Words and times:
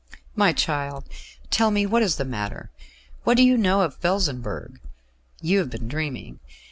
"My 0.35 0.51
child, 0.51 1.05
tell 1.51 1.69
me 1.69 1.85
what 1.85 2.01
is 2.01 2.15
the 2.15 2.25
matter. 2.25 2.71
What 3.23 3.37
do 3.37 3.43
you 3.43 3.55
know 3.55 3.81
of 3.81 3.97
Felsenburgh? 3.97 4.79
You 5.43 5.59
have 5.59 5.69
been 5.69 5.87
dreaming." 5.87 6.39